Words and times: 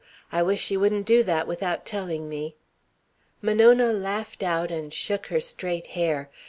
"I 0.31 0.41
wish 0.41 0.59
she 0.59 0.77
wouldn't 0.77 1.05
do 1.05 1.21
that 1.21 1.45
without 1.47 1.85
telling 1.85 2.27
me." 2.27 2.55
Monona 3.39 3.93
laughed 3.93 4.41
out 4.41 4.71
and 4.71 4.91
shook 4.91 5.27
her 5.27 5.39
straight 5.39 5.85
hair. 5.93 6.31